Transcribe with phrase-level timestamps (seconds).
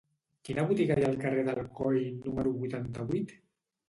[0.47, 3.35] Quina botiga hi ha al carrer d'Alcoi número vuitanta-vuit?